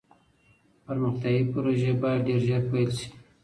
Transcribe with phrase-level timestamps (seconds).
[0.85, 3.07] پرمختیایي پروژې باید ډېر ژر پیل سي.